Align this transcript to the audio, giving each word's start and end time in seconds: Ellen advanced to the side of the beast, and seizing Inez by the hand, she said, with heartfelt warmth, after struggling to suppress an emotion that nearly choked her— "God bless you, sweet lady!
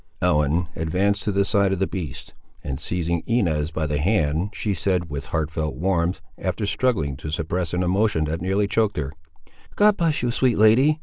Ellen 0.19 0.67
advanced 0.75 1.21
to 1.25 1.31
the 1.31 1.45
side 1.45 1.71
of 1.71 1.77
the 1.77 1.85
beast, 1.85 2.33
and 2.63 2.79
seizing 2.79 3.21
Inez 3.27 3.69
by 3.69 3.85
the 3.85 3.99
hand, 3.99 4.49
she 4.51 4.73
said, 4.73 5.11
with 5.11 5.27
heartfelt 5.27 5.75
warmth, 5.75 6.21
after 6.39 6.65
struggling 6.65 7.15
to 7.17 7.29
suppress 7.29 7.71
an 7.71 7.83
emotion 7.83 8.23
that 8.23 8.41
nearly 8.41 8.67
choked 8.67 8.97
her— 8.97 9.13
"God 9.75 9.97
bless 9.97 10.23
you, 10.23 10.31
sweet 10.31 10.57
lady! 10.57 10.99